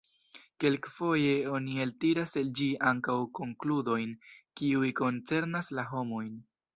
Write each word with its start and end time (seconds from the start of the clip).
Kelkfoje 0.63 1.33
oni 1.57 1.75
eltiras 1.83 2.33
el 2.41 2.49
ĝi 2.59 2.69
ankaŭ 2.91 3.17
konkludojn, 3.41 4.15
kiuj 4.63 4.89
koncernas 5.01 5.71
la 5.81 5.85
homojn. 5.91 6.33